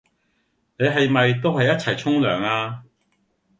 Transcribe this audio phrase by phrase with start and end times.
[0.79, 2.83] 你係咪都係一齊嚟沖涼呀？